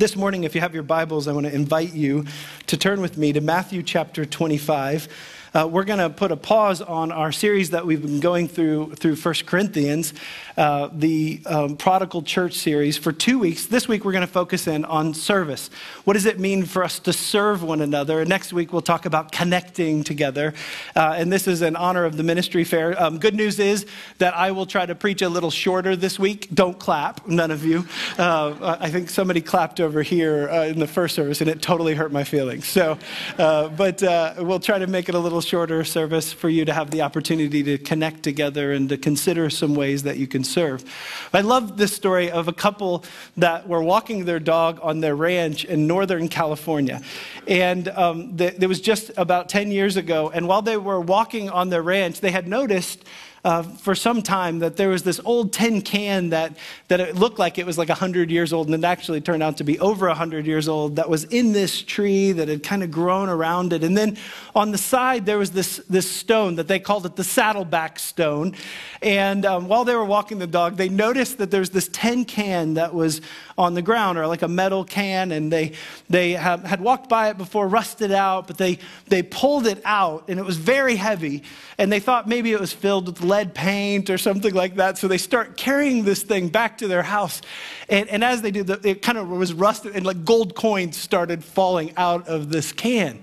[0.00, 2.24] This morning, if you have your Bibles, I want to invite you
[2.68, 5.08] to turn with me to Matthew chapter 25
[5.52, 8.94] uh, we're going to put a pause on our series that we've been going through
[8.94, 10.14] through 1 Corinthians,
[10.56, 13.66] uh, the um, Prodigal Church series, for two weeks.
[13.66, 15.70] This week, we're going to focus in on service.
[16.04, 18.24] What does it mean for us to serve one another?
[18.24, 20.54] next week, we'll talk about connecting together.
[20.94, 23.00] Uh, and this is in honor of the ministry fair.
[23.02, 23.86] Um, good news is
[24.18, 26.48] that I will try to preach a little shorter this week.
[26.54, 27.86] Don't clap, none of you.
[28.18, 31.94] Uh, I think somebody clapped over here uh, in the first service, and it totally
[31.94, 32.68] hurt my feelings.
[32.68, 32.98] So,
[33.38, 34.00] uh, but
[34.38, 37.00] we'll try to make it a little little shorter service for you to have the
[37.00, 40.84] opportunity to connect together and to consider some ways that you can serve.
[41.32, 43.04] I love this story of a couple
[43.38, 47.00] that were walking their dog on their ranch in Northern California.
[47.48, 50.30] And um, it was just about 10 years ago.
[50.30, 53.02] And while they were walking on their ranch, they had noticed
[53.44, 56.56] uh, for some time that there was this old tin can that,
[56.88, 59.56] that it looked like it was like 100 years old, and it actually turned out
[59.56, 62.90] to be over 100 years old, that was in this tree that had kind of
[62.90, 63.82] grown around it.
[63.82, 64.18] And then
[64.54, 68.54] on the side, there was this, this stone that they called it the saddleback stone.
[69.02, 72.24] And um, while they were walking the dog, they noticed that there was this tin
[72.24, 73.20] can that was
[73.60, 75.72] on the ground, or like a metal can, and they,
[76.08, 80.24] they have, had walked by it before, rusted out, but they, they pulled it out,
[80.28, 81.42] and it was very heavy.
[81.76, 84.96] And they thought maybe it was filled with lead paint or something like that.
[84.96, 87.42] So they start carrying this thing back to their house.
[87.90, 91.44] And, and as they did, it kind of was rusted, and like gold coins started
[91.44, 93.20] falling out of this can.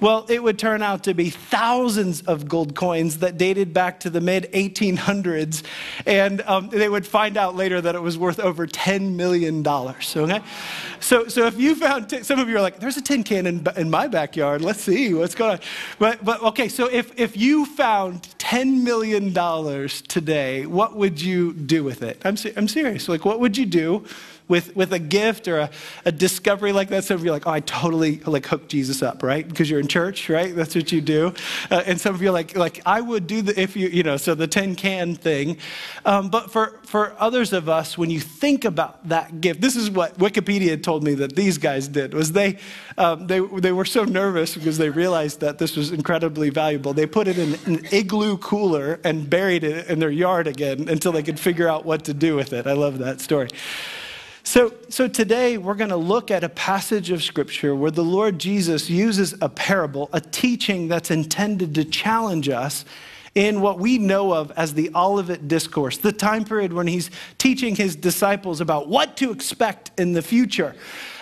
[0.00, 4.10] Well, it would turn out to be thousands of gold coins that dated back to
[4.10, 5.62] the mid 1800s.
[6.06, 9.62] And um, they would find out later that it was worth over $10 million.
[10.24, 10.40] Okay?
[11.00, 13.46] So, so if you found, t- some of you are like, there's a tin can
[13.46, 14.62] in, in my backyard.
[14.62, 15.60] Let's see what's going on.
[15.98, 19.32] But, but okay, so if, if you found $10 million
[20.08, 22.20] today, what would you do with it?
[22.24, 23.08] I'm, I'm serious.
[23.08, 24.04] Like, what would you do
[24.46, 25.70] with, with a gift or a,
[26.04, 29.02] a discovery like that, some of you are like, oh, I totally like hook Jesus
[29.02, 29.46] up, right?
[29.46, 30.54] Because you're in church, right?
[30.54, 31.32] That's what you do.
[31.70, 34.02] Uh, and some of you are like, like I would do the, if you, you
[34.02, 35.56] know, so the 10 can thing.
[36.04, 39.90] Um, but for, for others of us, when you think about that gift, this is
[39.90, 42.58] what Wikipedia told me that these guys did, was they,
[42.98, 46.92] um, they, they were so nervous because they realized that this was incredibly valuable.
[46.92, 51.12] They put it in an igloo cooler and buried it in their yard again until
[51.12, 52.66] they could figure out what to do with it.
[52.66, 53.48] I love that story.
[54.46, 58.38] So, so today we're going to look at a passage of scripture where the Lord
[58.38, 62.84] Jesus uses a parable, a teaching that's intended to challenge us
[63.34, 67.74] in what we know of as the Olivet Discourse, the time period when he's teaching
[67.74, 70.74] his disciples about what to expect in the future.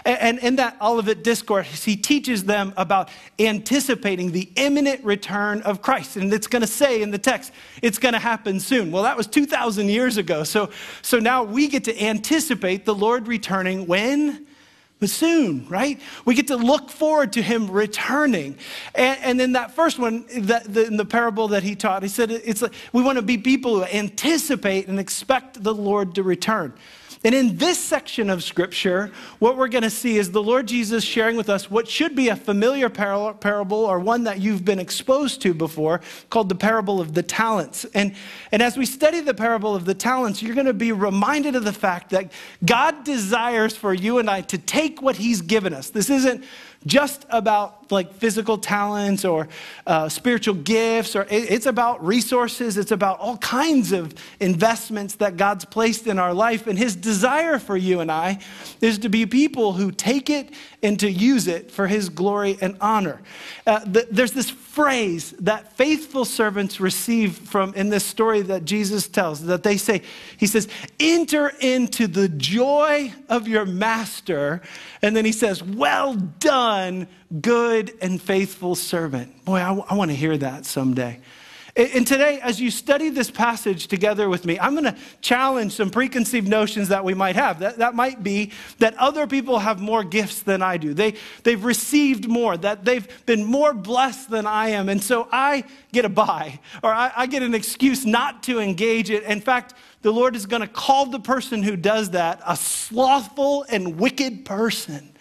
[0.04, 3.08] And in that Olivet Discourse, he teaches them about
[3.38, 6.16] anticipating the imminent return of Christ.
[6.16, 7.52] And it's going to say in the text,
[7.82, 8.90] it's going to happen soon.
[8.90, 10.42] Well, that was 2,000 years ago.
[10.42, 10.70] So,
[11.02, 14.46] so now we get to anticipate the Lord returning when?
[15.02, 16.00] But soon, right?
[16.24, 18.56] We get to look forward to him returning.
[18.94, 22.62] And, and that first one, the, in the parable that he taught, he said it's
[22.62, 26.72] like we want to be people who anticipate and expect the Lord to return.
[27.24, 31.04] And in this section of scripture, what we're going to see is the Lord Jesus
[31.04, 35.40] sharing with us what should be a familiar parable or one that you've been exposed
[35.42, 36.00] to before
[36.30, 37.86] called the parable of the talents.
[37.94, 38.14] And,
[38.50, 41.62] and as we study the parable of the talents, you're going to be reminded of
[41.64, 42.32] the fact that
[42.64, 45.90] God desires for you and I to take what He's given us.
[45.90, 46.44] This isn't
[46.86, 49.48] just about like physical talents or
[49.86, 52.76] uh, spiritual gifts or it, it's about resources.
[52.76, 56.66] It's about all kinds of investments that god's placed in our life.
[56.66, 58.38] And his desire for you and i
[58.80, 60.50] is to be people who take it
[60.82, 63.20] and to use it for his glory and honor.
[63.66, 69.06] Uh, the, there's this phrase that faithful servants receive from in this story that jesus
[69.06, 70.00] tells that they say
[70.38, 70.66] he says
[70.98, 74.62] enter into the joy of your master
[75.02, 77.06] and then he says well done
[77.40, 79.44] good and faithful servant.
[79.44, 81.20] Boy, I, I want to hear that someday.
[81.74, 85.88] And today, as you study this passage together with me, I'm going to challenge some
[85.88, 87.60] preconceived notions that we might have.
[87.60, 90.92] That, that might be that other people have more gifts than I do.
[90.92, 91.14] They,
[91.44, 94.90] they've received more, that they've been more blessed than I am.
[94.90, 99.08] And so I get a buy, or I, I get an excuse not to engage
[99.08, 99.22] it.
[99.22, 99.72] In fact,
[100.02, 104.44] the Lord is going to call the person who does that a slothful and wicked
[104.44, 105.11] person.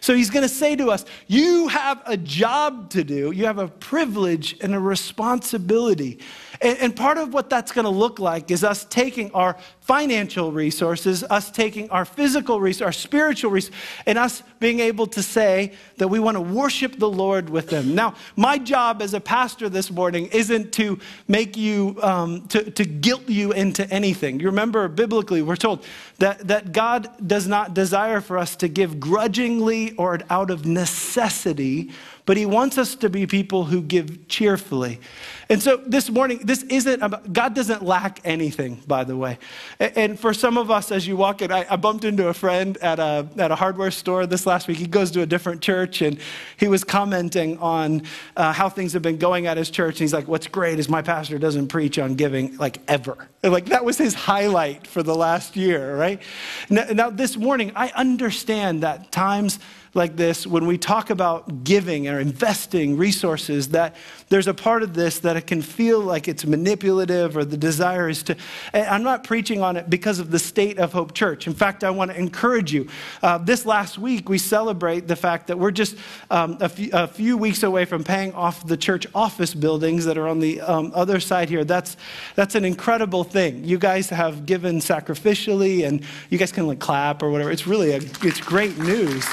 [0.00, 3.58] So he's going to say to us, You have a job to do, you have
[3.58, 6.18] a privilege and a responsibility.
[6.60, 10.52] And, and part of what that's going to look like is us taking our financial
[10.52, 15.72] resources, us taking our physical resources, our spiritual resources, and us being able to say
[15.96, 17.94] that we want to worship the Lord with them.
[17.94, 22.84] Now, my job as a pastor this morning isn't to make you, um, to, to
[22.84, 24.40] guilt you into anything.
[24.40, 25.84] You remember, biblically, we're told
[26.18, 31.90] that, that God does not desire for us to give grudgingly or out of necessity
[32.28, 35.00] but he wants us to be people who give cheerfully.
[35.48, 39.38] And so this morning, this isn't about, God doesn't lack anything, by the way.
[39.80, 42.76] And for some of us, as you walk in, I, I bumped into a friend
[42.82, 44.76] at a, at a hardware store this last week.
[44.76, 46.20] He goes to a different church, and
[46.58, 48.02] he was commenting on
[48.36, 49.94] uh, how things have been going at his church.
[49.94, 53.16] And he's like, What's great is my pastor doesn't preach on giving like ever.
[53.42, 56.20] And like that was his highlight for the last year, right?
[56.68, 59.58] Now, now this morning, I understand that times
[59.98, 63.96] like this, when we talk about giving or investing resources, that
[64.30, 68.08] there's a part of this that it can feel like it's manipulative or the desire
[68.08, 68.36] is to.
[68.72, 71.46] I'm not preaching on it because of the state of Hope Church.
[71.46, 72.88] In fact, I want to encourage you.
[73.22, 75.96] Uh, this last week, we celebrate the fact that we're just
[76.30, 80.16] um, a, few, a, few, weeks away from paying off the church office buildings that
[80.16, 81.64] are on the um, other side here.
[81.64, 81.96] That's,
[82.36, 83.64] that's an incredible thing.
[83.64, 87.50] You guys have given sacrificially, and you guys can like clap or whatever.
[87.50, 89.26] It's really a, it's great news.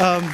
[0.00, 0.24] Um,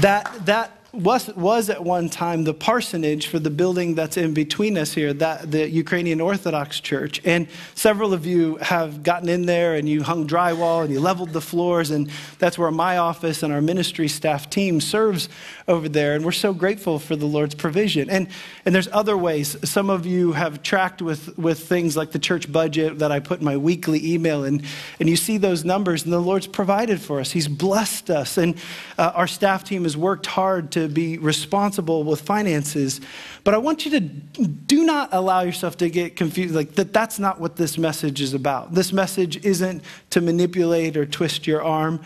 [0.00, 4.78] that, that was, was at one time the parsonage for the building that's in between
[4.78, 7.20] us here, that, the Ukrainian Orthodox Church.
[7.24, 11.30] And several of you have gotten in there and you hung drywall and you leveled
[11.30, 15.28] the floors, and that's where my office and our ministry staff team serves
[15.66, 16.14] over there.
[16.14, 18.08] And we're so grateful for the Lord's provision.
[18.08, 18.28] And,
[18.64, 19.56] and there's other ways.
[19.68, 23.40] Some of you have tracked with, with things like the church budget that I put
[23.40, 24.62] in my weekly email, and,
[25.00, 27.32] and you see those numbers, and the Lord's provided for us.
[27.32, 28.38] He's blessed us.
[28.38, 28.56] And
[28.96, 33.00] uh, our staff team has worked hard to be responsible with finances.
[33.42, 36.54] But I want you to do not allow yourself to get confused.
[36.54, 38.74] Like that, that's not what this message is about.
[38.74, 42.00] This message isn't to manipulate or twist your arm.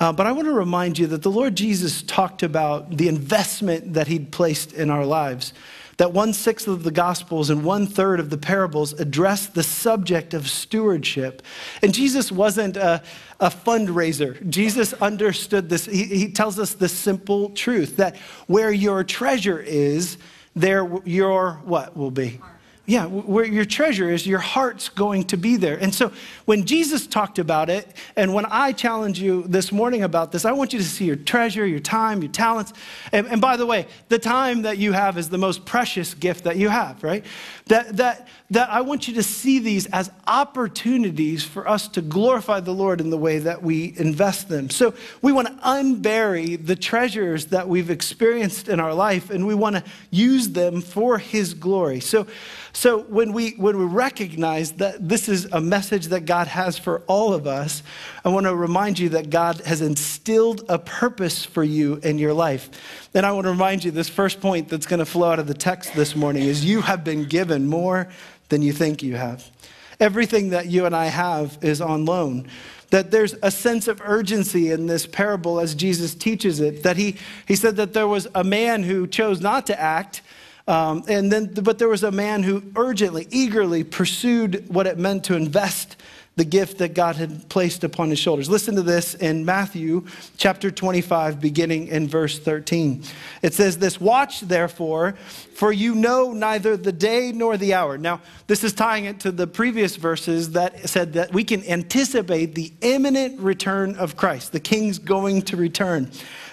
[0.00, 3.94] Uh, but I want to remind you that the Lord Jesus talked about the investment
[3.94, 5.52] that He'd placed in our lives.
[5.98, 10.34] That one sixth of the Gospels and one third of the parables address the subject
[10.34, 11.42] of stewardship.
[11.82, 13.02] And Jesus wasn't a,
[13.40, 14.48] a fundraiser.
[14.48, 15.84] Jesus understood this.
[15.86, 18.16] He, he tells us the simple truth that
[18.46, 20.16] where your treasure is,
[20.56, 22.40] there your what will be?
[22.84, 25.76] Yeah, where your treasure is, your heart's going to be there.
[25.76, 26.10] And so
[26.46, 27.86] when Jesus talked about it,
[28.16, 31.14] and when I challenge you this morning about this, I want you to see your
[31.14, 32.72] treasure, your time, your talents.
[33.12, 36.42] And, and by the way, the time that you have is the most precious gift
[36.42, 37.24] that you have, right?
[37.66, 42.60] That, that, that I want you to see these as opportunities for us to glorify
[42.60, 44.68] the Lord in the way that we invest them.
[44.68, 49.54] So we want to unbury the treasures that we've experienced in our life, and we
[49.54, 52.00] want to use them for His glory.
[52.00, 52.26] So
[52.72, 57.02] so when we, when we recognize that this is a message that God has for
[57.06, 57.82] all of us,
[58.24, 62.32] I want to remind you that God has instilled a purpose for you in your
[62.32, 62.70] life.
[63.14, 65.48] And I want to remind you this first point that's going to flow out of
[65.48, 68.08] the text this morning is you have been given more
[68.48, 69.50] than you think you have.
[69.98, 72.48] Everything that you and I have is on loan
[72.92, 76.82] that there's a sense of urgency in this parable as Jesus teaches it.
[76.82, 77.16] That he,
[77.48, 80.20] he said that there was a man who chose not to act,
[80.68, 85.24] um, and then, but there was a man who urgently, eagerly pursued what it meant
[85.24, 85.96] to invest
[86.34, 88.48] the gift that God had placed upon his shoulders.
[88.48, 90.06] Listen to this in Matthew
[90.38, 93.02] chapter 25, beginning in verse 13.
[93.42, 95.12] It says this Watch therefore,
[95.54, 97.98] for you know neither the day nor the hour.
[97.98, 102.54] Now, this is tying it to the previous verses that said that we can anticipate
[102.54, 104.52] the imminent return of Christ.
[104.52, 106.10] The king's going to return.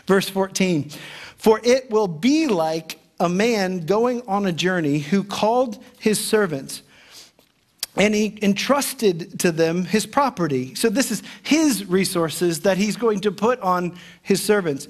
[0.07, 0.91] Verse 14
[1.37, 6.83] For it will be like a man going on a journey who called his servants
[7.95, 10.75] and he entrusted to them his property.
[10.75, 14.87] So, this is his resources that he's going to put on his servants.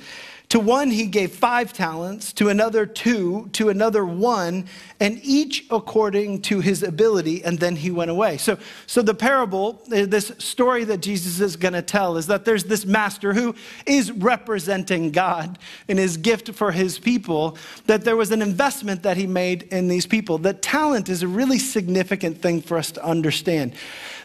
[0.50, 4.66] To one he gave five talents, to another two, to another one,
[5.00, 8.38] and each according to his ability, and then he went away.
[8.38, 12.46] So, so the parable, uh, this story that Jesus is going to tell, is that
[12.46, 13.54] there's this master who
[13.86, 19.18] is representing God in his gift for his people, that there was an investment that
[19.18, 20.40] he made in these people.
[20.40, 23.76] That talent is a really significant thing for us to understand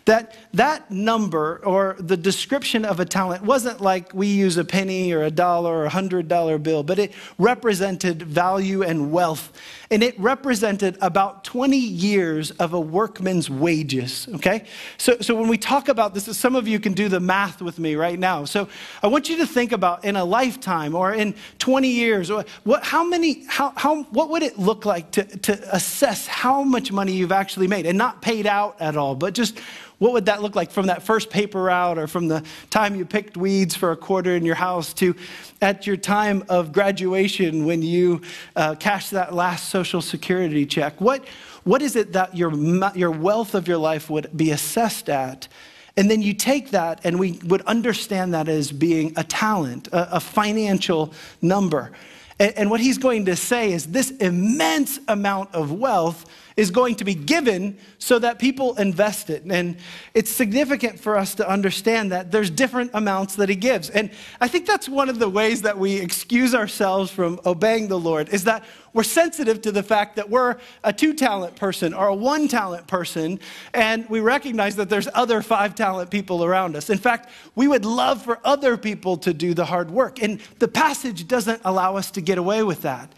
[0.04, 5.12] that that number or the description of a talent wasn't like we use a penny
[5.12, 9.52] or a dollar or a hundred dollar bill, but it represented value and wealth.
[9.90, 14.64] And it represented about 20 years of a workman's wages, okay?
[14.98, 17.78] So, so when we talk about this, some of you can do the math with
[17.78, 18.44] me right now.
[18.44, 18.68] So
[19.02, 22.30] I want you to think about in a lifetime or in 20 years,
[22.64, 26.90] what, how many, how, how, what would it look like to, to assess how much
[26.90, 29.60] money you've actually made and not paid out at all, but just
[29.98, 33.04] what would that look like from that first paper route or from the time you
[33.04, 35.14] picked weeds for a quarter in your house to
[35.62, 38.20] at your time of graduation when you
[38.56, 41.00] uh, cashed that last Social Security check?
[41.00, 41.24] What,
[41.62, 42.52] what is it that your,
[42.94, 45.48] your wealth of your life would be assessed at?
[45.96, 50.16] And then you take that, and we would understand that as being a talent, a,
[50.16, 51.92] a financial number.
[52.40, 56.94] And, and what he's going to say is this immense amount of wealth is going
[56.94, 59.42] to be given so that people invest it.
[59.44, 59.76] And
[60.14, 63.90] it's significant for us to understand that there's different amounts that he gives.
[63.90, 67.98] And I think that's one of the ways that we excuse ourselves from obeying the
[67.98, 72.06] Lord is that we're sensitive to the fact that we're a two talent person or
[72.06, 73.40] a one talent person,
[73.74, 76.88] and we recognize that there's other five talent people around us.
[76.88, 80.22] In fact, we would love for other people to do the hard work.
[80.22, 83.12] And the passage doesn't allow us to get away with that.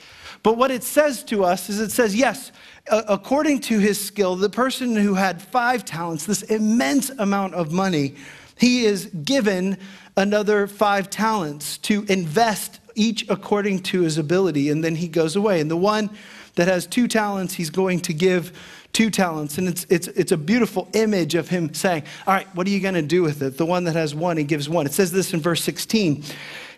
[0.47, 2.53] But what it says to us is it says, yes,
[2.87, 8.15] according to his skill, the person who had five talents, this immense amount of money,
[8.57, 9.77] he is given
[10.17, 15.61] another five talents to invest each according to his ability, and then he goes away.
[15.61, 16.11] And the one
[16.55, 18.57] that has two talents, he's going to give
[18.93, 19.59] two talents.
[19.59, 22.79] And it's, it's, it's a beautiful image of him saying, All right, what are you
[22.79, 23.59] going to do with it?
[23.59, 24.87] The one that has one, he gives one.
[24.87, 26.23] It says this in verse 16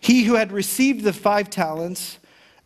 [0.00, 2.18] He who had received the five talents,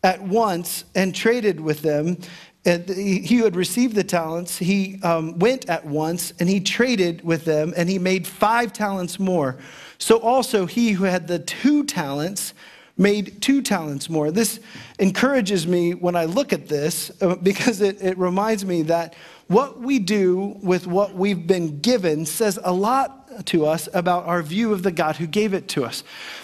[0.03, 2.17] at once and traded with them.
[2.65, 7.23] And he who had received the talents, he um, went at once and he traded
[7.23, 9.57] with them, and he made five talents more.
[9.97, 12.53] So also he who had the two talents
[12.97, 14.31] made two talents more.
[14.31, 14.59] This
[14.99, 19.15] encourages me when I look at this uh, because it, it reminds me that
[19.47, 24.41] what we do with what we've been given says a lot to us about our
[24.41, 26.03] view of the God who gave it to us.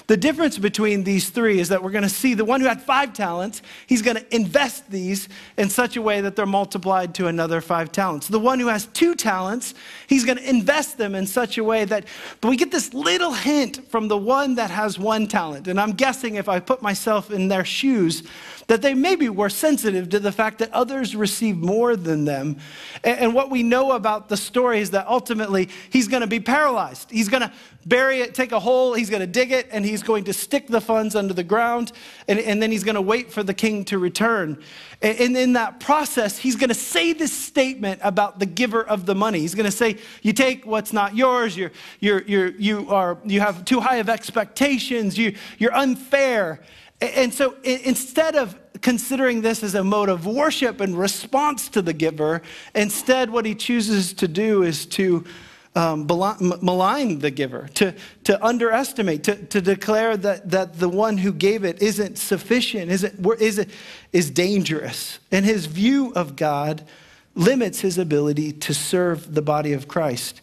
[0.10, 2.82] The difference between these three is that we're going to see the one who had
[2.82, 7.28] five talents, he's going to invest these in such a way that they're multiplied to
[7.28, 8.28] another five talents.
[8.28, 9.75] The one who has two talents,
[10.08, 12.06] he's going to invest them in such a way that,
[12.42, 15.68] we get this little hint from the one that has one talent.
[15.68, 18.24] And I'm guessing if I put myself in their shoes,
[18.70, 22.58] that they maybe were sensitive to the fact that others received more than them.
[23.04, 27.10] And, what we know about the story is that ultimately he's going to be paralyzed.
[27.12, 27.51] He's going to
[27.86, 30.68] bury it, take a hole, he's going to dig it, and he's going to stick
[30.68, 31.91] the funds under the ground,
[32.27, 34.62] and, and then he's going to wait for the king to return.
[35.01, 39.06] And, and in that process, he's going to say this statement about the giver of
[39.06, 39.39] the money.
[39.39, 43.41] He's going to say, You take what's not yours, you're, you're, you're, you, are, you
[43.41, 46.62] have too high of expectations, you, you're unfair.
[47.01, 51.94] And so instead of considering this as a mode of worship and response to the
[51.94, 52.41] giver,
[52.75, 55.25] instead, what he chooses to do is to
[55.76, 61.32] um, malign the giver, to, to underestimate, to, to declare that, that the one who
[61.32, 63.66] gave it isn't sufficient, isn't, is,
[64.12, 65.20] is dangerous.
[65.32, 66.86] And his view of God
[67.36, 70.42] limits his ability to serve the body of Christ.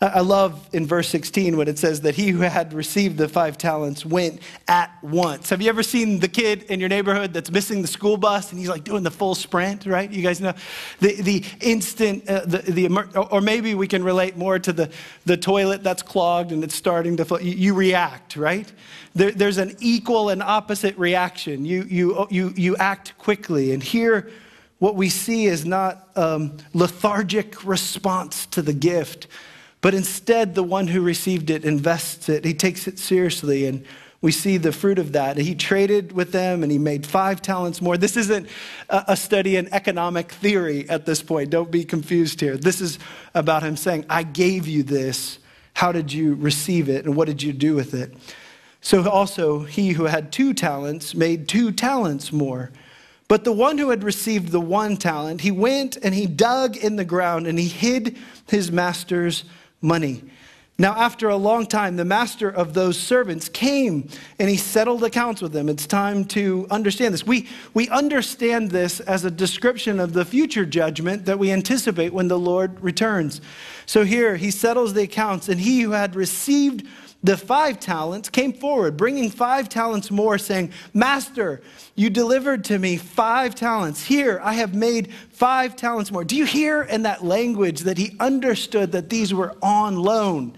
[0.00, 3.56] I love in verse 16 when it says that he who had received the five
[3.56, 5.50] talents went at once.
[5.50, 8.58] Have you ever seen the kid in your neighborhood that's missing the school bus and
[8.58, 10.10] he's like doing the full sprint, right?
[10.10, 10.54] You guys know
[11.00, 14.90] the, the instant, uh, the, the, or maybe we can relate more to the,
[15.24, 17.38] the toilet that's clogged and it's starting to flow.
[17.38, 18.70] You, you react, right?
[19.14, 21.64] There, there's an equal and opposite reaction.
[21.64, 23.72] You, you, you, you act quickly.
[23.72, 24.30] And here,
[24.78, 29.26] what we see is not um, lethargic response to the gift
[29.86, 32.44] but instead, the one who received it invests it.
[32.44, 33.66] He takes it seriously.
[33.66, 33.86] And
[34.20, 35.36] we see the fruit of that.
[35.36, 37.96] He traded with them and he made five talents more.
[37.96, 38.48] This isn't
[38.88, 41.50] a study in economic theory at this point.
[41.50, 42.56] Don't be confused here.
[42.56, 42.98] This is
[43.32, 45.38] about him saying, I gave you this.
[45.74, 47.04] How did you receive it?
[47.04, 48.12] And what did you do with it?
[48.80, 52.72] So also, he who had two talents made two talents more.
[53.28, 56.96] But the one who had received the one talent, he went and he dug in
[56.96, 58.16] the ground and he hid
[58.48, 59.44] his master's
[59.80, 60.24] money.
[60.78, 65.40] Now, after a long time, the master of those servants came and he settled accounts
[65.40, 65.70] with them.
[65.70, 67.26] It's time to understand this.
[67.26, 72.28] We, we understand this as a description of the future judgment that we anticipate when
[72.28, 73.40] the Lord returns.
[73.86, 76.86] So here, he settles the accounts, and he who had received
[77.22, 81.60] the five talents came forward, bringing five talents more, saying, Master,
[81.94, 84.04] you delivered to me five talents.
[84.04, 86.24] Here, I have made five talents more.
[86.24, 90.54] Do you hear in that language that he understood that these were on loan?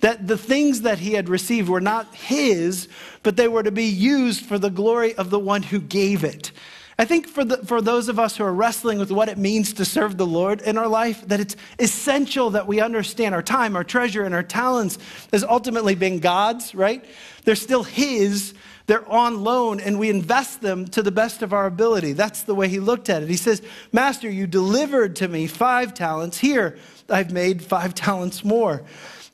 [0.00, 2.88] That the things that he had received were not his,
[3.22, 6.52] but they were to be used for the glory of the one who gave it.
[7.00, 9.72] I think for, the, for those of us who are wrestling with what it means
[9.72, 13.74] to serve the Lord in our life, that it's essential that we understand our time,
[13.74, 14.98] our treasure, and our talents
[15.32, 17.02] as ultimately being God's, right?
[17.44, 18.52] They're still His,
[18.84, 22.12] they're on loan, and we invest them to the best of our ability.
[22.12, 23.30] That's the way He looked at it.
[23.30, 26.36] He says, Master, you delivered to me five talents.
[26.36, 26.76] Here,
[27.08, 28.84] I've made five talents more.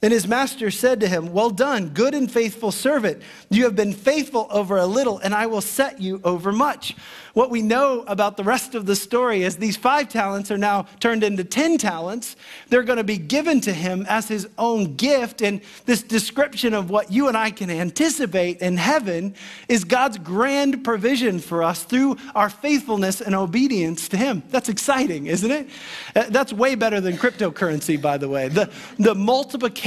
[0.03, 3.23] And his master said to him, Well done, good and faithful servant.
[3.49, 6.95] You have been faithful over a little, and I will set you over much.
[7.33, 10.87] What we know about the rest of the story is these five talents are now
[11.01, 12.37] turned into 10 talents.
[12.69, 15.43] They're going to be given to him as his own gift.
[15.43, 19.35] And this description of what you and I can anticipate in heaven
[19.69, 24.43] is God's grand provision for us through our faithfulness and obedience to him.
[24.51, 25.69] That's exciting, isn't it?
[26.15, 28.49] That's way better than cryptocurrency, by the way.
[28.49, 29.86] The, the multiplication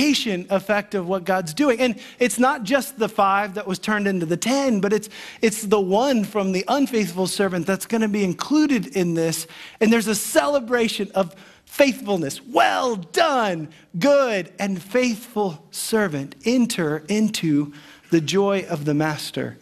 [0.49, 1.79] effect of what God's doing.
[1.79, 5.09] And it's not just the five that was turned into the 10, but it's,
[5.41, 9.47] it's the one from the unfaithful servant that's going to be included in this.
[9.79, 12.41] And there's a celebration of faithfulness.
[12.41, 16.35] Well done, good and faithful servant.
[16.45, 17.73] Enter into
[18.09, 19.57] the joy of the master.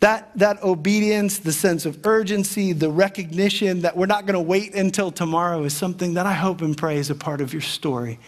[0.00, 4.74] That, that obedience, the sense of urgency, the recognition that we're not going to wait
[4.74, 8.18] until tomorrow is something that I hope and pray is a part of your story.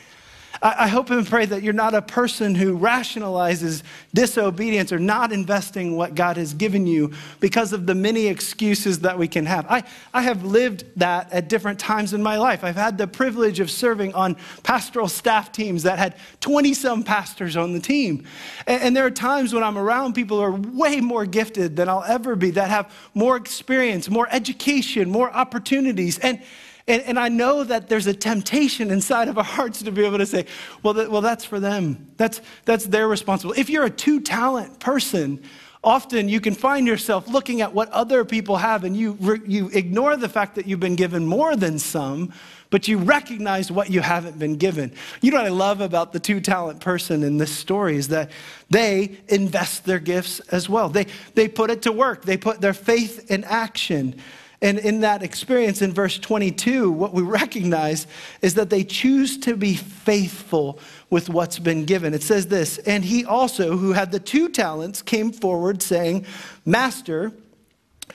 [0.60, 5.96] I hope and pray that you're not a person who rationalizes disobedience or not investing
[5.96, 9.66] what God has given you because of the many excuses that we can have.
[9.68, 12.64] I, I have lived that at different times in my life.
[12.64, 17.56] I've had the privilege of serving on pastoral staff teams that had 20 some pastors
[17.56, 18.24] on the team.
[18.66, 21.88] And, and there are times when I'm around people who are way more gifted than
[21.88, 26.18] I'll ever be, that have more experience, more education, more opportunities.
[26.18, 26.42] And
[26.88, 30.18] and, and I know that there's a temptation inside of our hearts to be able
[30.18, 30.46] to say,
[30.82, 32.08] well, well that's for them.
[32.16, 33.60] That's, that's their responsibility.
[33.60, 35.42] If you're a two talent person,
[35.84, 39.16] often you can find yourself looking at what other people have and you,
[39.46, 42.32] you ignore the fact that you've been given more than some,
[42.70, 44.92] but you recognize what you haven't been given.
[45.20, 48.30] You know what I love about the two talent person in this story is that
[48.70, 50.88] they invest their gifts as well.
[50.88, 54.20] They, they put it to work, they put their faith in action.
[54.60, 58.08] And in that experience in verse 22, what we recognize
[58.42, 62.12] is that they choose to be faithful with what's been given.
[62.12, 66.26] It says this, and he also, who had the two talents, came forward saying,
[66.64, 67.32] Master,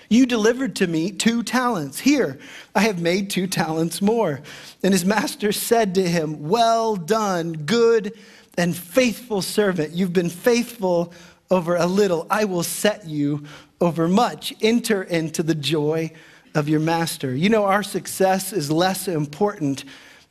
[0.09, 1.99] you delivered to me two talents.
[1.99, 2.37] Here,
[2.75, 4.41] I have made two talents more.
[4.83, 8.13] And his master said to him, Well done, good
[8.57, 9.93] and faithful servant.
[9.93, 11.13] You've been faithful
[11.49, 12.27] over a little.
[12.29, 13.45] I will set you
[13.79, 14.53] over much.
[14.61, 16.11] Enter into the joy
[16.55, 17.35] of your master.
[17.35, 19.83] You know, our success is less important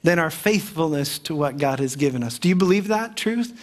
[0.02, 2.38] than our faithfulness to what God has given us.
[2.38, 3.58] Do you believe that truth?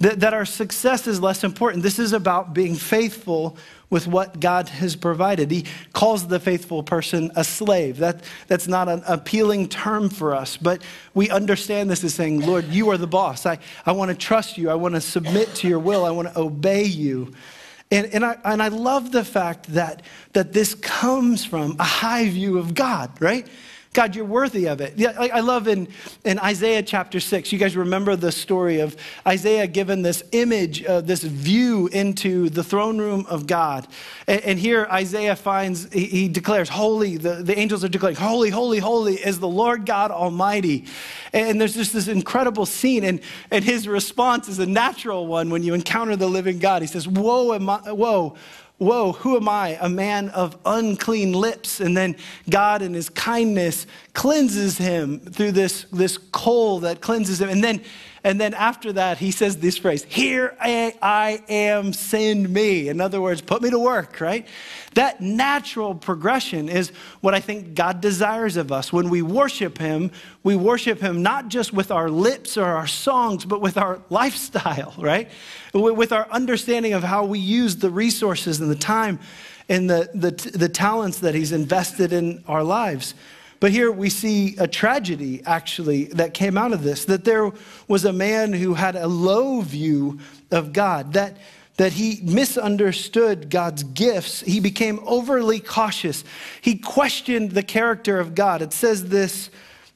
[0.00, 1.82] That, that our success is less important.
[1.82, 3.56] This is about being faithful
[3.90, 5.50] with what God has provided.
[5.50, 7.96] He calls the faithful person a slave.
[7.98, 10.82] That, that's not an appealing term for us, but
[11.14, 13.44] we understand this as saying, Lord, you are the boss.
[13.44, 14.70] I, I want to trust you.
[14.70, 16.04] I want to submit to your will.
[16.04, 17.32] I want to obey you.
[17.90, 20.02] And, and, I, and I love the fact that,
[20.34, 23.46] that this comes from a high view of God, right?
[23.98, 24.92] God, you're worthy of it.
[24.96, 25.88] Yeah, I, love in,
[26.24, 31.00] in Isaiah chapter 6, you guys remember the story of Isaiah given this image, uh,
[31.00, 33.88] this view into the throne room of God.
[34.28, 38.50] And, and here Isaiah finds, he, he, declares, Holy, the, the angels are declaring, Holy,
[38.50, 40.84] holy, holy is the Lord God Almighty.
[41.32, 43.02] And there's just this incredible scene.
[43.02, 46.82] And, and his response is a natural one when you encounter the living God.
[46.82, 48.36] He says, Woe, am I, woe
[48.78, 49.76] Whoa, who am I?
[49.80, 51.80] A man of unclean lips.
[51.80, 52.16] And then
[52.48, 57.48] God, in his kindness, cleanses him through this, this coal that cleanses him.
[57.48, 57.82] And then
[58.24, 62.88] and then after that, he says this phrase, Here I am, send me.
[62.88, 64.46] In other words, put me to work, right?
[64.94, 68.92] That natural progression is what I think God desires of us.
[68.92, 70.10] When we worship him,
[70.42, 74.94] we worship him not just with our lips or our songs, but with our lifestyle,
[74.98, 75.30] right?
[75.72, 79.20] With our understanding of how we use the resources and the time
[79.68, 83.14] and the, the, the talents that he's invested in our lives.
[83.60, 87.50] But here we see a tragedy, actually, that came out of this that there
[87.88, 91.36] was a man who had a low view of God, that,
[91.76, 94.40] that he misunderstood God's gifts.
[94.40, 96.22] He became overly cautious.
[96.60, 98.62] He questioned the character of God.
[98.62, 99.50] It says this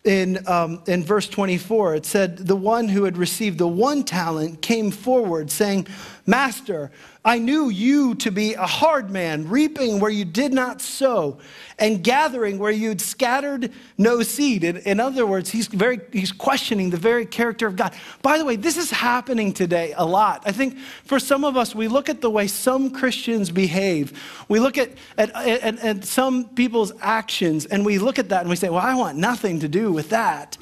[0.05, 1.95] in, um, in verse 24.
[1.97, 5.87] It said, The one who had received the one talent came forward, saying,
[6.25, 6.93] Master,
[7.25, 11.39] I knew you to be a hard man, reaping where you did not sow,
[11.81, 14.63] and gathering where you'd scattered no seed.
[14.63, 17.93] In, in, other words, he's, very, he's questioning the very character of God.
[18.23, 20.43] By the way, this is happening today a lot.
[20.47, 24.13] I think for some of us, we look at the way some Christians behave,
[24.49, 28.51] we look at, at, at, at some people's actions, and we look at that and
[28.51, 30.57] we say, Well, I want nothing to do with that.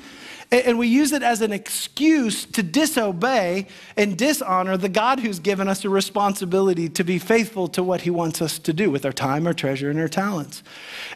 [0.53, 5.69] And we use it as an excuse to disobey and dishonor the God who's given
[5.69, 9.13] us a responsibility to be faithful to what he wants us to do with our
[9.13, 10.65] time, our treasure, and our talents.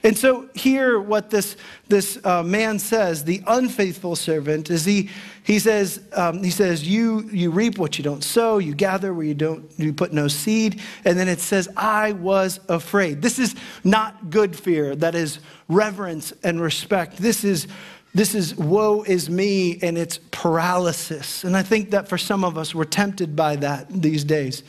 [0.05, 1.57] And so, here, what this,
[1.88, 5.11] this uh, man says, the unfaithful servant, is he,
[5.42, 9.27] he says, um, he says you, you reap what you don't sow, you gather where
[9.27, 10.81] you, don't, you put no seed.
[11.05, 13.20] And then it says, I was afraid.
[13.20, 17.16] This is not good fear, that is reverence and respect.
[17.16, 17.66] This is
[18.14, 21.42] this is woe is me and it's paralysis.
[21.42, 24.62] And I think that for some of us, we're tempted by that these days.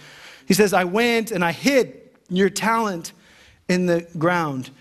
[0.48, 3.14] He says, I went and I hid your talent
[3.70, 4.72] in the ground.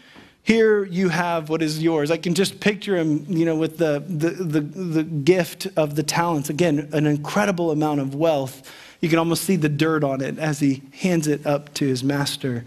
[0.43, 2.11] Here you have what is yours.
[2.11, 6.03] I can just picture him, you know, with the, the, the, the gift of the
[6.03, 6.51] talents.
[6.51, 8.71] Again, an incredible amount of wealth.
[9.01, 12.03] You can almost see the dirt on it as he hands it up to his
[12.03, 12.65] master.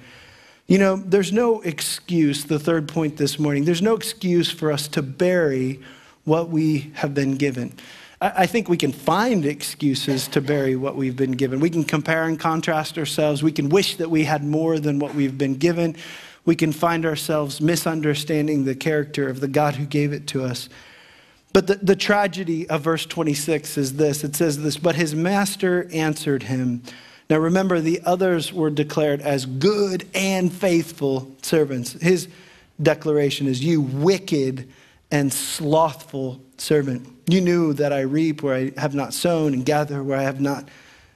[0.68, 4.90] You know, there's no excuse, the third point this morning, there's no excuse for us
[4.90, 5.80] to bury
[6.26, 7.74] what we have been given.
[8.20, 11.60] I think we can find excuses to bury what we've been given.
[11.60, 13.44] We can compare and contrast ourselves.
[13.44, 15.96] We can wish that we had more than what we've been given.
[16.44, 20.68] We can find ourselves misunderstanding the character of the God who gave it to us.
[21.54, 25.88] But the, the tragedy of verse 26 is this it says this, but his master
[25.94, 26.82] answered him.
[27.30, 31.94] Now remember, the others were declared as good and faithful servants.
[31.94, 32.30] His
[32.82, 34.70] declaration is, You wicked
[35.12, 37.08] and slothful servant.
[37.28, 40.40] You knew that I reap where I have not sown and gather where I have
[40.40, 40.70] not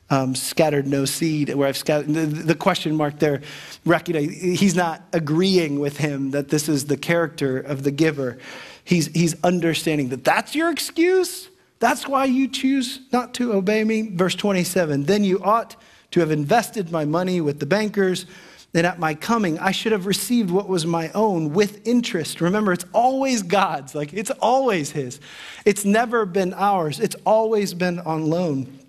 [0.09, 2.13] um, scattered no seed, where I've scattered.
[2.13, 3.41] The, the question mark there,
[3.85, 8.37] he's not agreeing with him that this is the character of the giver.
[8.83, 11.49] He's, he's understanding that that's your excuse.
[11.79, 14.09] That's why you choose not to obey me.
[14.13, 15.77] Verse 27 Then you ought
[16.11, 18.25] to have invested my money with the bankers,
[18.73, 22.41] then at my coming I should have received what was my own with interest.
[22.41, 25.19] Remember, it's always God's, like it's always His.
[25.65, 28.79] It's never been ours, it's always been on loan.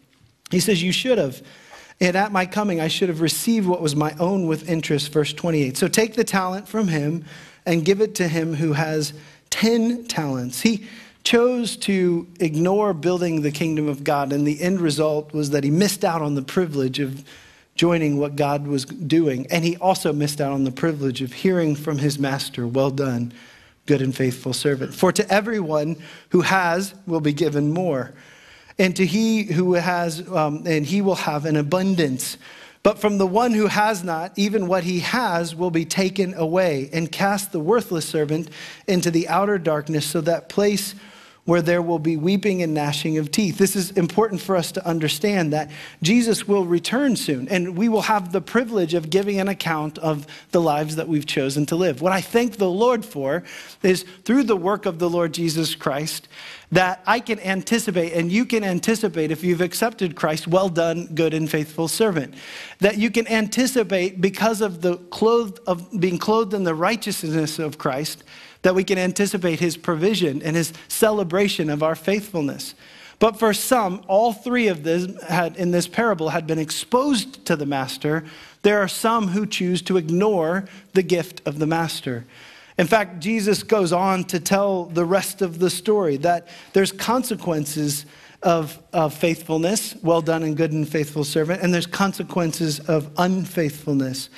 [0.50, 1.42] He says, You should have.
[2.00, 5.12] And at my coming, I should have received what was my own with interest.
[5.12, 5.76] Verse 28.
[5.76, 7.24] So take the talent from him
[7.64, 9.14] and give it to him who has
[9.50, 10.60] 10 talents.
[10.62, 10.88] He
[11.24, 15.70] chose to ignore building the kingdom of God, and the end result was that he
[15.70, 17.24] missed out on the privilege of
[17.74, 19.46] joining what God was doing.
[19.50, 23.32] And he also missed out on the privilege of hearing from his master, Well done,
[23.86, 24.94] good and faithful servant.
[24.94, 25.96] For to everyone
[26.30, 28.12] who has will be given more,
[28.78, 32.36] and to he who has, um, and he will have an abundance.
[32.82, 36.90] But from the one who has not, even what he has will be taken away,
[36.92, 38.48] and cast the worthless servant
[38.88, 40.96] into the outer darkness, so that place
[41.44, 43.58] where there will be weeping and gnashing of teeth.
[43.58, 48.02] This is important for us to understand that Jesus will return soon, and we will
[48.02, 52.00] have the privilege of giving an account of the lives that we've chosen to live.
[52.00, 53.42] What I thank the Lord for
[53.82, 56.28] is through the work of the Lord Jesus Christ
[56.70, 61.34] that I can anticipate, and you can anticipate if you've accepted Christ, well done, good
[61.34, 62.34] and faithful servant.
[62.78, 67.76] That you can anticipate because of the clothed of being clothed in the righteousness of
[67.76, 68.24] Christ
[68.62, 72.74] that we can anticipate his provision and his celebration of our faithfulness.
[73.18, 77.54] But for some, all three of them had, in this parable had been exposed to
[77.54, 78.24] the master.
[78.62, 82.24] There are some who choose to ignore the gift of the master.
[82.78, 88.06] In fact, Jesus goes on to tell the rest of the story that there's consequences
[88.42, 94.30] of, of faithfulness, well done and good and faithful servant, and there's consequences of unfaithfulness.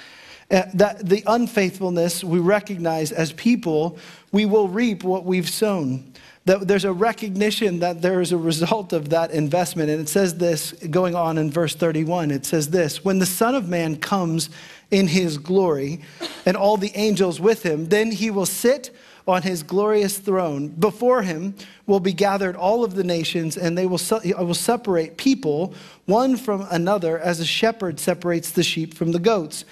[0.55, 3.99] Uh, that the unfaithfulness we recognize as people,
[4.31, 6.12] we will reap what we've sown.
[6.45, 9.90] That there's a recognition that there is a result of that investment.
[9.90, 12.31] And it says this going on in verse 31.
[12.31, 14.49] It says this When the Son of Man comes
[14.93, 16.03] in his glory
[16.47, 18.95] and all the angels with him, then he will sit
[19.27, 20.69] on his glorious throne.
[20.69, 21.57] Before him
[21.88, 24.01] will be gathered all of the nations, and they will,
[24.38, 25.75] will separate people
[26.07, 29.64] one from another as a shepherd separates the sheep from the goats.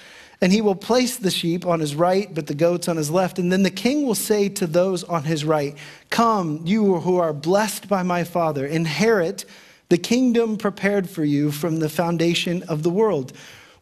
[0.43, 3.39] And he will place the sheep on his right, but the goats on his left.
[3.39, 5.77] And then the king will say to those on his right,
[6.11, 9.45] Come, you who are blessed by my Father, inherit
[9.89, 13.33] the kingdom prepared for you from the foundation of the world.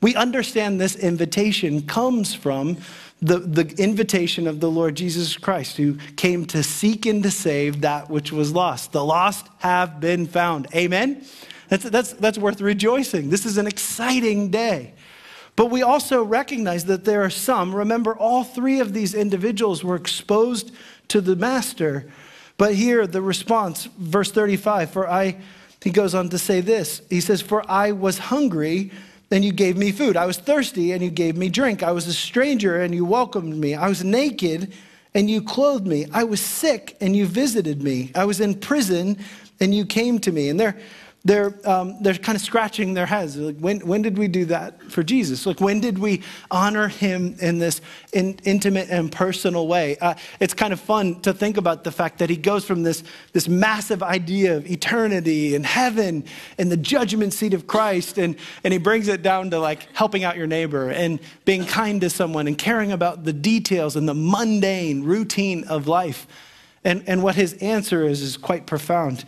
[0.02, 2.76] We understand this invitation comes from
[3.22, 7.80] the, the invitation of the Lord Jesus Christ, who came to seek and to save
[7.80, 8.92] that which was lost.
[8.92, 10.66] The lost have been found.
[10.74, 11.24] Amen?
[11.68, 13.30] That's, that's, that's worth rejoicing.
[13.30, 14.92] This is an exciting day.
[15.56, 19.96] But we also recognize that there are some, remember, all three of these individuals were
[19.96, 20.72] exposed
[21.08, 22.10] to the master.
[22.56, 25.36] But here, the response, verse 35, for I,
[25.82, 27.02] he goes on to say this.
[27.10, 28.90] He says, For I was hungry
[29.30, 30.16] and you gave me food.
[30.16, 31.82] I was thirsty and you gave me drink.
[31.82, 33.74] I was a stranger and you welcomed me.
[33.74, 34.72] I was naked
[35.14, 36.06] and you clothed me.
[36.12, 38.12] I was sick and you visited me.
[38.14, 39.18] I was in prison
[39.60, 40.48] and you came to me.
[40.48, 40.76] And there,
[41.22, 43.36] they're, um, they're kind of scratching their heads.
[43.36, 45.44] Like, when, when did we do that for Jesus?
[45.44, 47.82] Like, when did we honor him in this
[48.14, 49.98] in, intimate and personal way?
[49.98, 53.04] Uh, it's kind of fun to think about the fact that he goes from this,
[53.34, 56.24] this massive idea of eternity and heaven
[56.56, 60.24] and the judgment seat of Christ, and, and he brings it down to like helping
[60.24, 64.14] out your neighbor and being kind to someone and caring about the details and the
[64.14, 66.26] mundane routine of life.
[66.82, 69.26] And, and what his answer is is quite profound.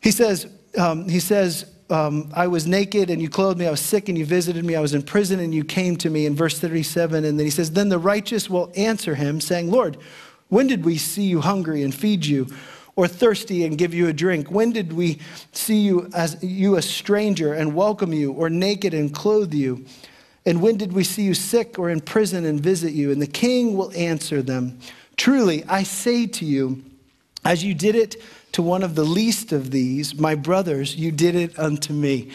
[0.00, 3.66] He says, um, he says, um, I was naked and you clothed me.
[3.66, 4.76] I was sick and you visited me.
[4.76, 7.24] I was in prison and you came to me in verse 37.
[7.24, 9.96] And then he says, Then the righteous will answer him, saying, Lord,
[10.48, 12.46] when did we see you hungry and feed you,
[12.96, 14.50] or thirsty and give you a drink?
[14.50, 15.18] When did we
[15.52, 19.86] see you as you a stranger and welcome you, or naked and clothe you?
[20.44, 23.12] And when did we see you sick or in prison and visit you?
[23.12, 24.78] And the king will answer them,
[25.16, 26.82] Truly, I say to you,
[27.44, 28.16] as you did it
[28.58, 32.28] to one of the least of these, my brothers, you did it unto me.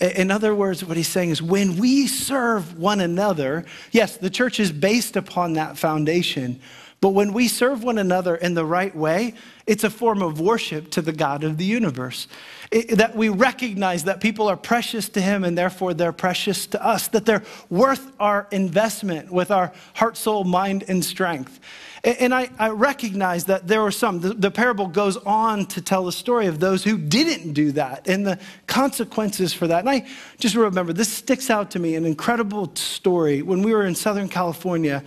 [0.00, 4.60] In other words, what he's saying is when we serve one another, yes, the church
[4.60, 6.60] is based upon that foundation,
[7.02, 9.34] but when we serve one another in the right way,
[9.66, 12.28] it's a form of worship to the God of the universe.
[12.70, 16.84] It, that we recognize that people are precious to Him and therefore they're precious to
[16.84, 21.58] us, that they're worth our investment with our heart, soul, mind, and strength.
[22.04, 24.20] And I, I recognize that there were some.
[24.20, 28.08] The, the, parable goes on to tell the story of those who didn't do that
[28.08, 28.38] and the
[28.68, 29.80] consequences for that.
[29.80, 30.06] And I
[30.38, 33.42] just remember this sticks out to me an incredible story.
[33.42, 35.04] When we were in Southern California,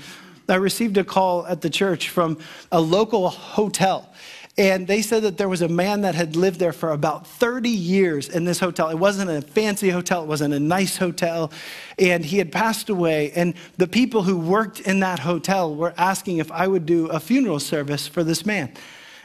[0.48, 2.38] I received a call at the church from
[2.72, 4.10] a local hotel.
[4.58, 7.70] And they said that there was a man that had lived there for about 30
[7.70, 8.88] years in this hotel.
[8.90, 11.52] It wasn't a fancy hotel, it wasn't a nice hotel.
[12.00, 13.32] And he had passed away.
[13.36, 17.20] And the people who worked in that hotel were asking if I would do a
[17.20, 18.72] funeral service for this man.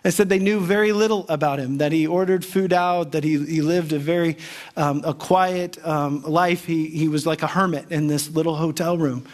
[0.02, 3.44] And said they knew very little about him, that he ordered food out, that he,
[3.44, 4.38] he lived a very
[4.74, 6.64] um, a quiet um, life.
[6.64, 9.26] He, he was like a hermit in this little hotel room.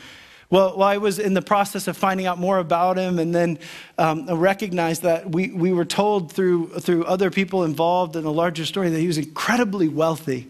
[0.48, 3.58] Well, I was in the process of finding out more about him and then
[3.98, 8.64] um, recognized that we, we were told through, through other people involved in the larger
[8.64, 10.48] story that he was incredibly wealthy.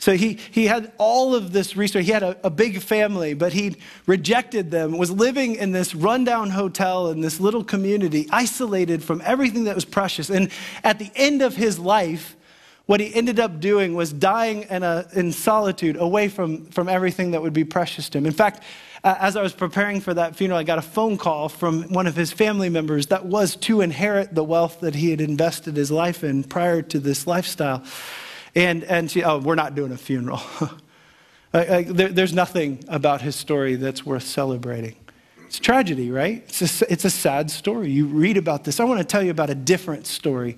[0.00, 2.04] So he, he had all of this resource.
[2.04, 6.50] He had a, a big family, but he rejected them, was living in this rundown
[6.50, 10.30] hotel in this little community, isolated from everything that was precious.
[10.30, 10.50] And
[10.84, 12.36] at the end of his life,
[12.86, 17.32] what he ended up doing was dying in, a, in solitude, away from, from everything
[17.32, 18.26] that would be precious to him.
[18.26, 18.62] In fact,
[19.04, 22.06] uh, as I was preparing for that funeral, I got a phone call from one
[22.06, 25.90] of his family members that was to inherit the wealth that he had invested his
[25.90, 27.84] life in prior to this lifestyle.
[28.54, 30.40] And, and she, oh, we're not doing a funeral.
[31.52, 34.96] there, there's nothing about his story that's worth celebrating.
[35.46, 36.44] It's tragedy, right?
[36.48, 37.90] It's a, it's a sad story.
[37.90, 38.80] You read about this.
[38.80, 40.56] I want to tell you about a different story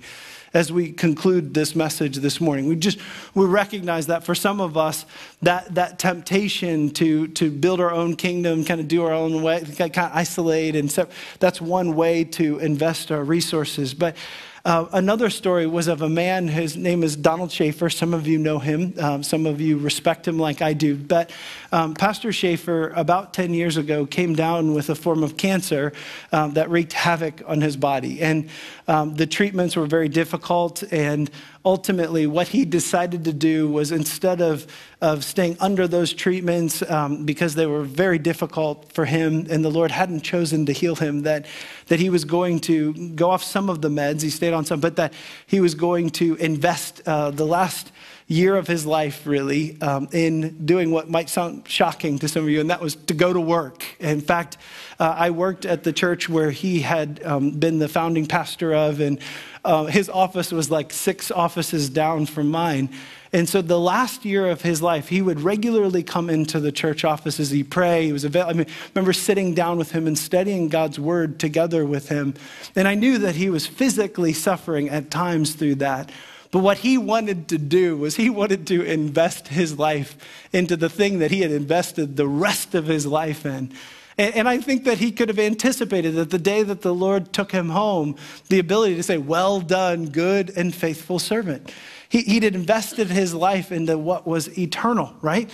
[0.53, 2.67] as we conclude this message this morning.
[2.67, 2.99] We just
[3.33, 5.05] we recognize that for some of us,
[5.41, 9.61] that that temptation to to build our own kingdom, kind of do our own way,
[9.61, 11.07] kind of isolate, and so
[11.39, 13.93] that's one way to invest our resources.
[13.93, 14.15] But
[14.63, 17.89] uh, another story was of a man, his name is Donald Schaefer.
[17.89, 20.95] Some of you know him, um, some of you respect him like I do.
[20.95, 21.31] But
[21.71, 25.93] um, Pastor Schaefer, about 10 years ago, came down with a form of cancer
[26.31, 28.21] um, that wreaked havoc on his body.
[28.21, 28.49] And
[28.87, 30.83] um, the treatments were very difficult.
[30.91, 31.31] And
[31.63, 34.65] ultimately, what he decided to do was instead of,
[35.01, 39.69] of staying under those treatments, um, because they were very difficult for him and the
[39.69, 41.45] Lord hadn't chosen to heal him, that,
[41.87, 44.21] that he was going to go off some of the meds.
[44.21, 45.13] He stayed on some, but that
[45.45, 47.91] he was going to invest uh, the last
[48.31, 52.49] year of his life, really, um, in doing what might sound shocking to some of
[52.49, 53.83] you, and that was to go to work.
[53.99, 54.57] In fact,
[54.99, 59.01] uh, I worked at the church where he had um, been the founding pastor of,
[59.01, 59.19] and
[59.65, 62.89] uh, his office was like six offices down from mine.
[63.33, 67.05] And so the last year of his life, he would regularly come into the church
[67.05, 67.49] offices.
[67.49, 68.05] He pray.
[68.05, 68.51] He was available.
[68.51, 72.33] I mean, I remember sitting down with him and studying God's word together with him.
[72.75, 76.11] And I knew that he was physically suffering at times through that.
[76.51, 80.17] But what he wanted to do was he wanted to invest his life
[80.51, 83.73] into the thing that he had invested the rest of his life in.
[84.17, 87.31] And, and, I think that he could have anticipated that the day that the Lord
[87.31, 88.17] took him home,
[88.49, 91.71] the ability to say, Well done, good and faithful servant.
[92.09, 95.49] He, he'd invested his life into what was eternal, right?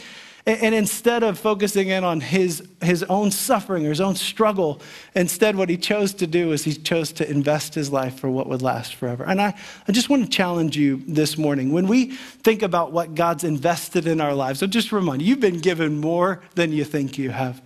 [0.48, 4.82] And instead of focusing in on his, his own suffering or his own struggle,
[5.14, 8.48] instead, what he chose to do is he chose to invest his life for what
[8.48, 9.26] would last forever.
[9.26, 9.54] And I,
[9.90, 11.74] I just want to challenge you this morning.
[11.74, 15.42] When we think about what God's invested in our lives, so just remind you, you've
[15.42, 17.62] been given more than you think you have.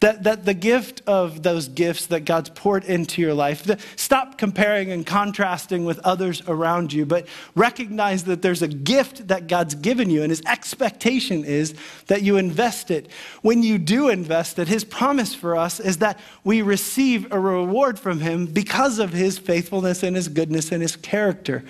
[0.00, 4.38] That, that the gift of those gifts that God's poured into your life, the, stop
[4.38, 9.74] comparing and contrasting with others around you, but recognize that there's a gift that God's
[9.74, 11.74] given you, and His expectation is
[12.06, 13.10] that you invest it.
[13.42, 17.98] When you do invest it, His promise for us is that we receive a reward
[17.98, 21.62] from Him because of His faithfulness and His goodness and His character.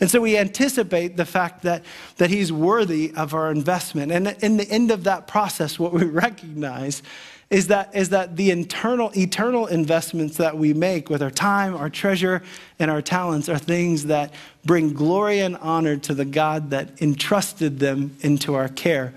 [0.00, 1.84] And so we anticipate the fact that,
[2.16, 4.10] that He's worthy of our investment.
[4.10, 7.02] And in the end of that process, what we recognize
[7.50, 11.90] is that, is that the internal, eternal investments that we make with our time, our
[11.90, 12.42] treasure,
[12.78, 14.32] and our talents are things that
[14.64, 19.14] bring glory and honor to the God that entrusted them into our care.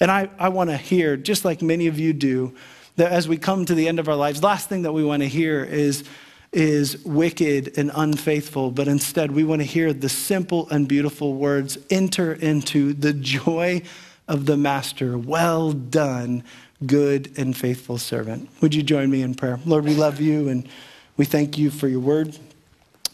[0.00, 2.54] And I, I want to hear, just like many of you do,
[2.96, 5.22] that as we come to the end of our lives, last thing that we want
[5.22, 6.04] to hear is,
[6.52, 11.78] is wicked and unfaithful, but instead we want to hear the simple and beautiful words
[11.90, 13.82] enter into the joy
[14.26, 15.16] of the Master.
[15.16, 16.44] Well done,
[16.86, 18.48] good and faithful servant.
[18.60, 19.58] Would you join me in prayer?
[19.64, 20.68] Lord, we love you and
[21.16, 22.38] we thank you for your word.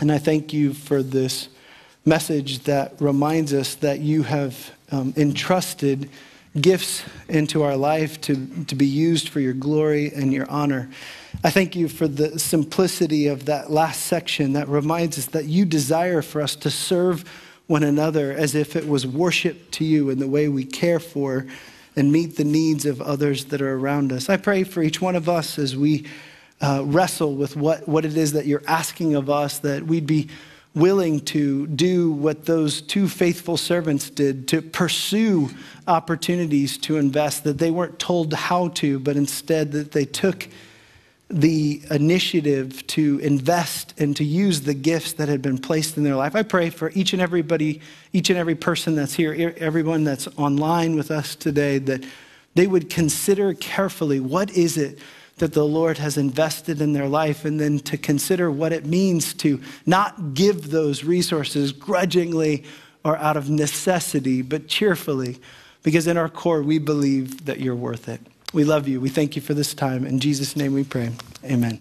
[0.00, 1.48] And I thank you for this
[2.04, 6.10] message that reminds us that you have um, entrusted
[6.60, 10.88] gifts into our life to, to be used for your glory and your honor.
[11.42, 15.64] I thank you for the simplicity of that last section that reminds us that you
[15.64, 17.24] desire for us to serve
[17.66, 21.46] one another as if it was worship to you in the way we care for
[21.96, 24.28] and meet the needs of others that are around us.
[24.28, 26.06] I pray for each one of us as we
[26.60, 30.28] uh, wrestle with what, what it is that you're asking of us, that we'd be
[30.74, 35.48] willing to do what those two faithful servants did to pursue
[35.86, 40.48] opportunities to invest, that they weren't told how to, but instead that they took
[41.30, 46.16] the initiative to invest and to use the gifts that had been placed in their
[46.16, 46.36] life.
[46.36, 47.80] I pray for each and everybody,
[48.12, 52.04] each and every person that's here, everyone that's online with us today, that
[52.54, 54.98] they would consider carefully what is it
[55.38, 59.34] that the Lord has invested in their life, and then to consider what it means
[59.34, 62.62] to not give those resources grudgingly
[63.02, 65.40] or out of necessity, but cheerfully,
[65.82, 68.20] because in our core we believe that you're worth it.
[68.54, 69.00] We love you.
[69.00, 70.06] We thank you for this time.
[70.06, 71.10] In Jesus' name we pray.
[71.44, 71.72] Amen.